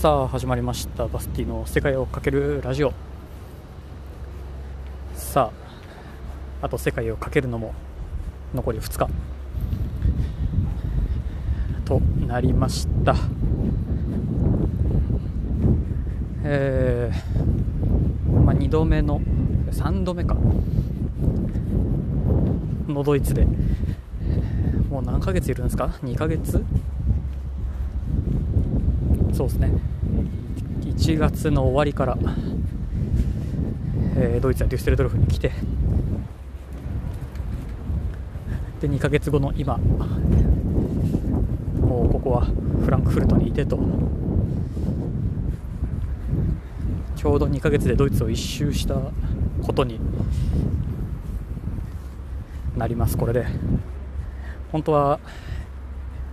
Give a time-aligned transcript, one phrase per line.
[0.00, 1.08] さあ始まりました。
[1.08, 2.94] バスティの世界をかけるラジオ。
[5.12, 5.50] さ
[6.62, 7.74] ああと世界をかけるのも
[8.54, 9.10] 残り2日。
[11.84, 13.14] となりました。
[16.44, 19.20] えー、まあ、2度目の
[19.70, 20.34] 3度目か。
[22.88, 23.46] のドイツで。
[24.88, 26.64] もう何ヶ月いるんですか？2ヶ月？
[29.34, 29.70] そうですね。
[31.00, 32.18] 1月の終わりから、
[34.16, 35.50] えー、ドイツやデュッセルドルフに来て
[38.82, 42.44] で2ヶ月後の今もうここは
[42.84, 43.78] フランクフルトにいてと。
[47.16, 48.94] ちょうど2ヶ月でドイツを一周した
[49.62, 49.98] ことに
[52.76, 53.16] なります。
[53.16, 53.46] これで
[54.70, 55.18] 本当は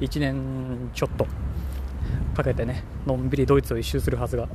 [0.00, 1.45] 1年ちょっと。
[2.34, 4.48] かけてねのんびりドイツを一周するはずが。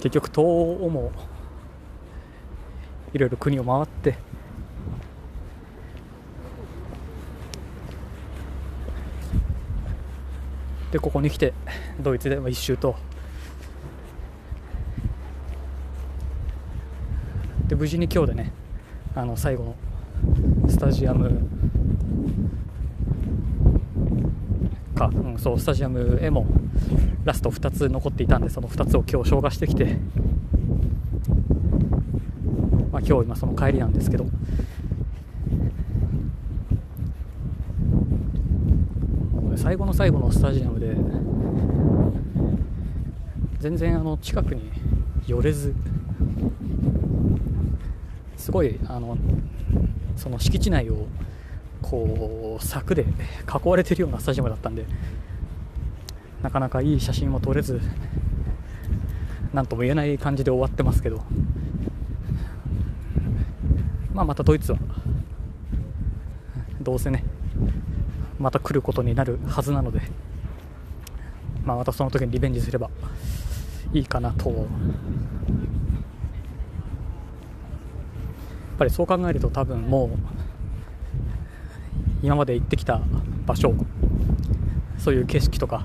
[0.00, 1.10] 結局東欧も
[3.12, 4.16] いろいろ国を回って。
[10.92, 11.52] でここに来て
[12.00, 12.96] ドイツで一周と。
[17.66, 18.52] で無事に今日でね
[19.14, 19.74] あの最後の
[20.70, 21.57] スタジアム
[24.98, 26.46] か、うん、そうスタジアムへも
[27.24, 29.96] ラスト2つ残っていたんでその2つを今日消化してきて、
[32.90, 34.26] まあ、今日今その帰りなんですけど。
[39.56, 40.94] 最後の最後のスタジアムで
[43.58, 44.70] 全然あの近くに
[45.26, 45.74] 寄れず
[48.36, 49.18] すごいあの
[50.16, 51.06] その敷地内を
[51.90, 54.84] こう柵で囲われてるようなスタジアムだったんで
[56.42, 57.80] なかなかいい写真も撮れず
[59.54, 61.22] 何とも言えない感じで終わってますけど、
[64.12, 64.78] まあ、またドイツは
[66.82, 67.24] どうせね
[68.38, 70.02] また来ることになるはずなので、
[71.64, 72.90] まあ、またその時にリベンジすれば
[73.94, 74.50] いいかなと。
[74.50, 74.56] や
[78.74, 80.37] っぱりそう考えると多分もう
[82.22, 83.00] 今まで行ってきた
[83.46, 83.74] 場所
[84.98, 85.84] そういう景色とか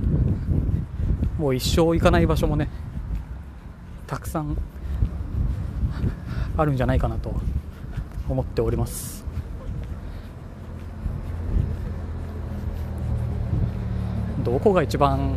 [1.38, 2.70] もう一生行かない場所もね
[4.08, 4.58] たくさん
[6.58, 7.34] あるんじゃないかなと
[8.30, 9.24] 思っております。
[14.44, 15.36] どこが一番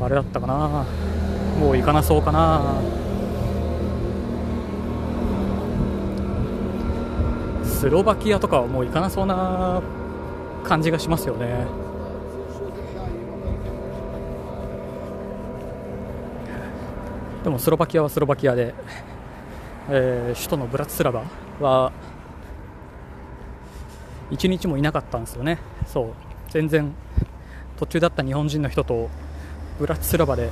[0.00, 0.84] あれだったかな
[1.60, 3.01] もう行かなそうかな。
[7.82, 9.82] スロバキアとかはもう行かなそうな
[10.62, 11.66] 感じがしますよね。
[17.42, 18.72] でもスロバキアはスロバキアで、
[19.90, 21.24] えー、首都のブラツスラバ
[21.60, 21.90] は
[24.30, 26.12] 1日もいなかったんですよね、そう
[26.50, 26.94] 全然
[27.78, 29.10] 途中だった日本人の人と
[29.80, 30.50] ブラツスラバで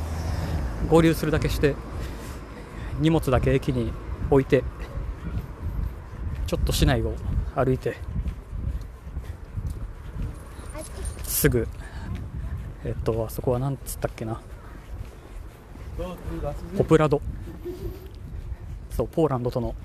[0.88, 1.76] 合流するだけして
[2.98, 3.92] 荷物だけ駅に
[4.30, 4.64] 置いて
[6.50, 7.14] ちょっと市内を
[7.54, 7.96] 歩いて
[11.22, 11.68] すぐ
[12.84, 14.40] えっとあそこは何つったっけな。
[16.76, 17.22] ポプラド。
[18.90, 19.76] そうポーランドとの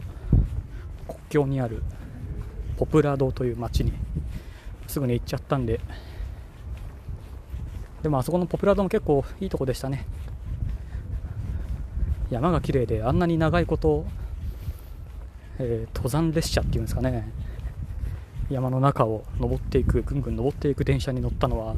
[1.08, 1.84] 国境にある
[2.78, 3.94] ポプラドという町に
[4.88, 5.80] すぐに行っちゃったんで。
[8.02, 10.08] でもあそこのポプラドも結構いいとこでしたね。
[12.32, 14.08] 山が綺麗であんなに長いこと
[15.60, 17.28] えー、登山列車っていうんですかね。
[18.50, 21.76] 山の中を登っていくぐんぐん登っていく電車に乗ったのは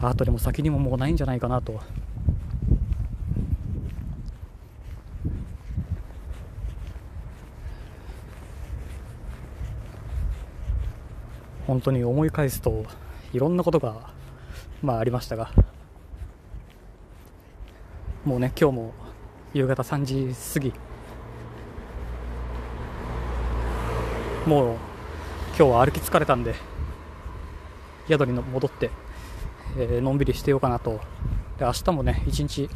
[0.00, 1.80] 後でも先にももうないんじゃないかなと。
[11.66, 12.84] 本当に思い返すと
[13.32, 14.10] いろんなことが
[14.82, 15.50] まあありましたが。
[18.24, 18.92] もうね今日も
[19.54, 20.72] 夕方3時過ぎ
[24.50, 24.76] もう
[25.56, 26.56] 今日は歩き疲れたんで
[28.08, 28.90] 宿に戻って、
[29.78, 30.98] えー、のんびりしてようかなと。
[31.56, 32.68] で明日もね一日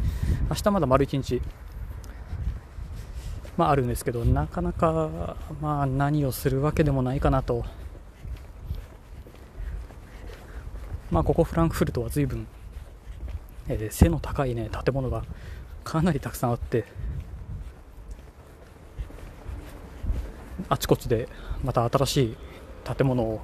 [0.48, 1.42] 明日まだ丸一日
[3.56, 7.64] まああるんですけどなかなかまあ何をするわけでもないかなと。
[11.10, 12.46] まあここフランクフルトは随分、
[13.66, 15.24] えー、背の高いね建物が
[15.82, 16.84] かなりたくさんあって
[20.68, 21.28] あちこちで
[21.62, 22.36] また新しい
[22.96, 23.40] 建物を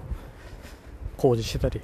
[1.17, 1.81] 工事してたり。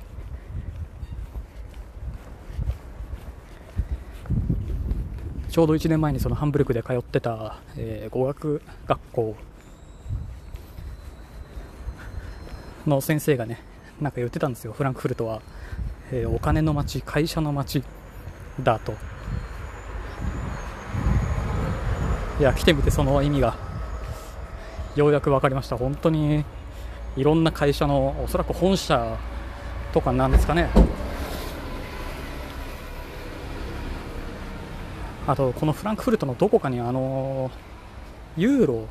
[5.51, 9.35] ちょうど1年前にそのハンブルクで通ってた、えー、語学学校
[12.87, 13.63] の先生がね
[13.99, 14.75] なんか言ってたんですよ。
[14.75, 15.41] フランクフルトは、
[16.13, 17.83] えー、お金の街会社の街
[18.63, 18.93] だと。
[22.39, 23.66] いや来てみてその意味が。
[24.97, 25.77] ようやく分かりました。
[25.77, 26.45] 本当に
[27.17, 29.17] いろんな会社のおそらく本社
[29.93, 30.69] とかなんですかね。
[35.27, 37.51] あとこのフランクフルトのどこかにあの
[38.37, 38.87] ユーロ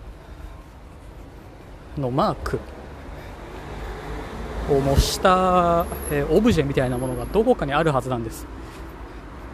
[1.97, 2.59] のマーク
[4.69, 5.85] を模した、
[6.31, 8.45] オブジェみたいなものがどこかにあるはずなんです。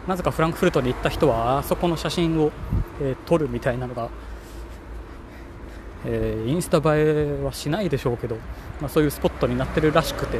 [0.08, 2.50] なぜかフランクフルトに行った人はあそこの写真を、
[3.00, 4.08] えー、撮るみたいなのが、
[6.04, 6.82] えー、インスタ映
[7.40, 8.36] えはしないでしょうけど、
[8.80, 10.38] まあ、そういうスポットになってるらしくて、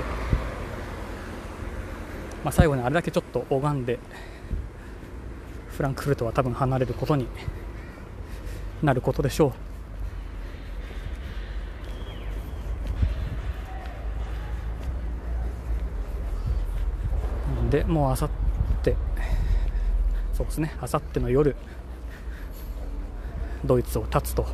[2.45, 4.01] まあ、最後にあれだけちょっと拝んで
[5.71, 7.29] フランクフルトは多分離れることに
[8.83, 9.53] なることでしょう。
[17.71, 18.31] でもうあさっ
[18.83, 18.97] て
[20.35, 21.57] そうですねあさっての夜
[23.65, 24.45] ドイツを立つと。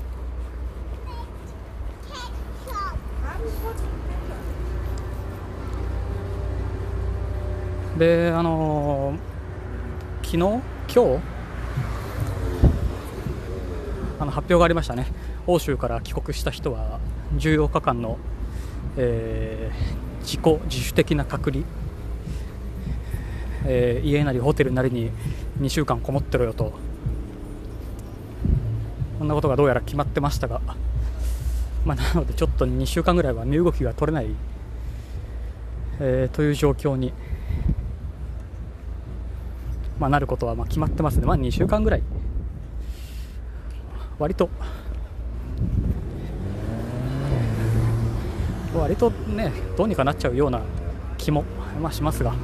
[7.99, 9.19] であの、
[10.23, 10.63] 昨日今
[10.95, 11.21] 日？
[14.21, 15.09] あの発表がありましたね。
[15.49, 17.01] 欧州から帰国した人は
[17.39, 18.19] 14日間の、
[18.97, 21.65] えー、自己自主的な隔離、
[23.67, 25.11] えー、家なりホテルなりに
[25.61, 26.73] 2週間こもってろよと。
[29.19, 30.61] こんなことがどうやら決まってましたが、
[31.85, 34.29] まあ、なのでちょっと2週間ぐらいは身動きが取れない、
[35.99, 37.13] えー、という状況に
[39.99, 42.03] まあ、なることはま決まってますね、まあ、2週間ぐらい、
[44.19, 44.49] 割と、
[48.77, 50.63] 割とね、どうにかなっちゃうような
[51.17, 51.45] 気も、
[51.81, 52.35] まあ、しますが。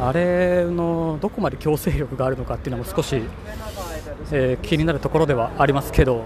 [0.00, 3.20] あれのどこまで強制力があるのかっていうのも少し、
[4.30, 6.22] えー、気になるところではありますけど、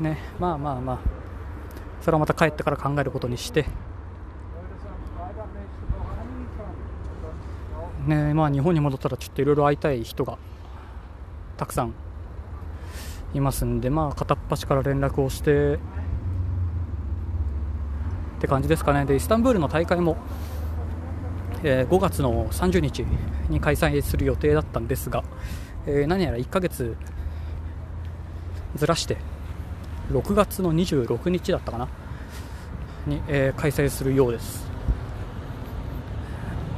[0.00, 0.18] ね。
[0.38, 0.98] まあまあまあ。
[2.00, 3.66] それはまた帰ってから考えることにして。
[8.06, 10.38] ねまあ日本に戻ったらちょっといろいろ会いたい人が
[11.56, 11.94] たくさん
[13.34, 15.78] いますんでまあ片っ端から連絡をしてっ
[18.38, 19.04] て感じですかね。
[19.06, 20.16] でイスタンブールの大会も、
[21.64, 23.04] えー、5月の30日
[23.48, 25.24] に開催する予定だったんですが、
[25.86, 26.96] えー、何やら1ヶ月
[28.76, 29.16] ずらして
[30.10, 31.88] 6月の26日だったかな？
[33.06, 34.66] に、えー、開催するようです、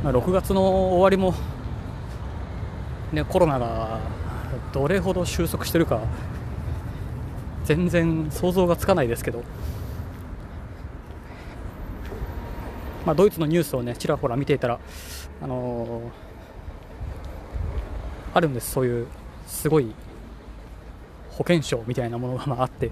[0.05, 0.63] まあ、6月の
[0.97, 1.35] 終わりも、
[3.13, 4.01] ね、コロナが
[4.73, 6.03] どれほど収束してるか
[7.65, 9.43] 全然想像がつかないですけど、
[13.07, 14.79] まあ、ドイツのニュースをねちらほら見ていたら、
[15.43, 16.03] あのー、
[18.35, 18.71] あるんです。
[18.71, 19.07] そういう
[19.47, 19.95] すごい
[21.39, 22.91] 保険証みたいなものがまあって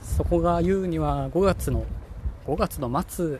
[0.00, 1.84] そこが言うには5月の
[2.46, 3.38] 5月の末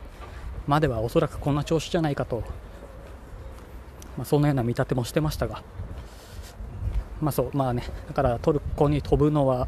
[0.66, 2.42] まではおそらくこんな調子じゃないかと、
[4.18, 5.62] まあ、そんなような見立てもしてましたが、
[7.22, 9.66] まあそうまあね、だからトルコに飛ぶのは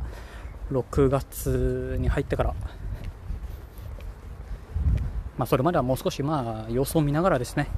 [0.71, 2.55] 6月に入ってから、
[5.39, 7.69] まあ、それまではもう少しまあ様子を見ながらですね、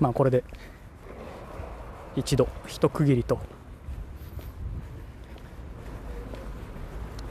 [0.00, 0.44] まあ、これで
[2.16, 3.38] 一度一区切りと。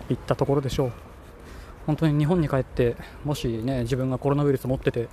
[0.10, 0.92] いったところでしょう。
[1.88, 5.08] 本当に日本に帰ってもしね自分がコロナウイルス持ってて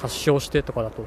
[0.00, 1.06] 発症してとかだと。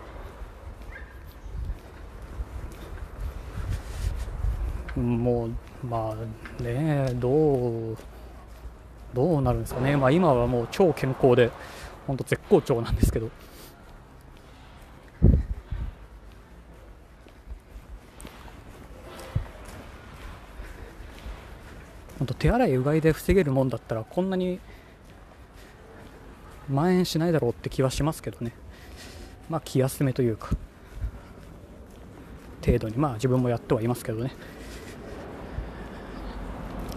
[4.99, 6.15] もうま
[6.59, 7.29] あねど
[7.91, 7.97] う
[9.13, 11.49] どうなるんですかね、まあ、今はもう超健康で
[12.07, 13.29] 本当絶好調なんですけど。
[22.21, 24.59] 本当手洗いうがいで防げるもんだったらこんなに
[26.67, 28.53] 蔓延しないだろうって気はしますけどね。
[29.49, 30.51] まあ気休めというか
[32.63, 32.95] 程度に。
[32.95, 34.33] まあ自分もやってはいますけどね。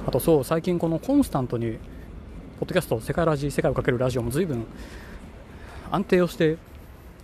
[0.07, 1.79] あとそう最近このコンスタントに
[2.61, 4.67] ポッドキャスト世界ラジ世界をかけるラジオも随分
[5.91, 6.59] 安定をして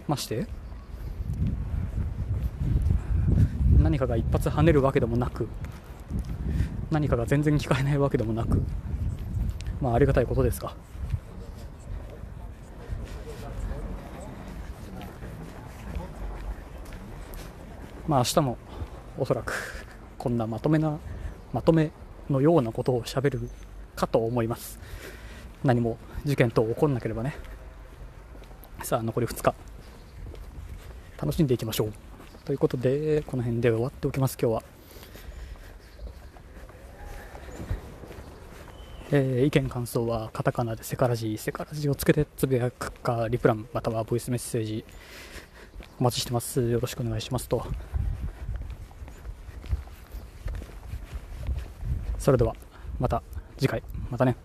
[0.09, 0.47] まして
[3.79, 5.47] 何かが一発跳ねるわけでもなく
[6.91, 8.61] 何かが全然聞かれないわけでもなく、
[9.81, 10.75] まあ、ありがたいことですが。
[18.09, 18.59] まあ明日も
[19.19, 19.87] おそらく
[20.19, 20.99] こんなまとめな
[21.53, 21.93] まとめ
[22.29, 23.49] のようなことをしゃべる
[23.95, 24.81] かと思います。
[25.63, 27.37] 何も事件等起こんなければね。
[28.83, 29.55] さあ残り2日。
[31.21, 31.93] 楽しんでいきましょう。
[32.45, 34.80] ということでこの辺で終わっておきます今日は。
[39.13, 44.85] えー、意見感想はカタカナでセカラジセカラジをつけてつぶやくかリプランまたはボイスメッセージ
[45.99, 46.63] お待ちしてます。
[46.63, 47.67] よろしくお願いしますと。
[52.19, 52.55] それでは
[52.99, 53.23] また
[53.59, 53.83] 次回。
[54.11, 54.37] またね。